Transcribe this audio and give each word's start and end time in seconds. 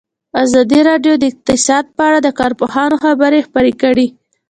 ازادي 0.43 0.79
راډیو 0.89 1.13
د 1.19 1.23
اقتصاد 1.31 1.85
په 1.95 2.01
اړه 2.07 2.19
د 2.23 2.29
کارپوهانو 2.39 2.95
خبرې 3.03 3.39
خپرې 3.47 3.73
کړي. 3.81 4.07